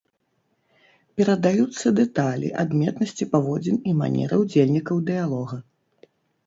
[1.19, 5.55] Перадаюцца дэталі, адметнасці паводзін і манеры ўдзельнікаў дыялога.